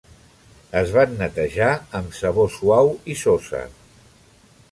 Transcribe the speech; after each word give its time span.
Es 0.79 0.93
van 0.95 1.11
netejar 1.19 1.69
amb 2.01 2.17
sabó 2.21 2.47
suau 2.55 2.91
i 3.17 3.21
sosa. 3.25 3.61